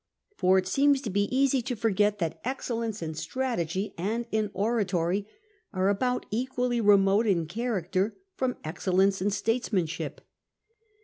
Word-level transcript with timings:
For 0.35 0.57
it 0.57 0.67
seems 0.67 0.99
to 1.01 1.11
be 1.11 1.25
easy 1.29 1.61
to 1.61 1.75
forget 1.75 2.17
that 2.17 2.41
excellence 2.43 3.03
in 3.03 3.13
strategy 3.13 3.93
and 3.99 4.25
in 4.31 4.49
oratory 4.51 5.27
are 5.73 5.89
about 5.89 6.25
equally 6.31 6.81
remote 6.81 7.27
in 7.27 7.45
character 7.45 8.17
from 8.35 8.57
excellence 8.63 9.21
in 9.21 9.29
statesmanship. 9.29 10.19